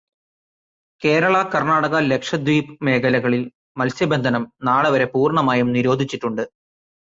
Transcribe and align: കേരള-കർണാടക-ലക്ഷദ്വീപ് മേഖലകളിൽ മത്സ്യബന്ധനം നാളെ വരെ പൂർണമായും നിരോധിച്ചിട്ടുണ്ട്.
കേരള-കർണാടക-ലക്ഷദ്വീപ് 1.01 2.73
മേഖലകളിൽ 2.81 3.43
മത്സ്യബന്ധനം 3.77 4.53
നാളെ 4.63 4.89
വരെ 4.89 5.05
പൂർണമായും 5.05 5.71
നിരോധിച്ചിട്ടുണ്ട്. 5.73 6.43